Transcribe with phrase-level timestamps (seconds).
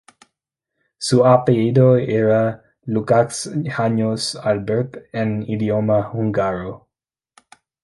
[0.97, 6.87] Su apellido era "Lukács János Albert" en idioma húngaro.